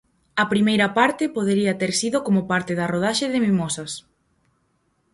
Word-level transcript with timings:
A 0.43 0.45
primeira 0.53 0.87
parte 0.97 1.33
podería 1.37 1.77
ter 1.81 1.91
sido 2.01 2.17
como 2.25 2.41
parte 2.51 2.71
da 2.79 2.89
rodaxe 2.93 3.25
de 3.29 3.39
Mimosas. 3.45 3.91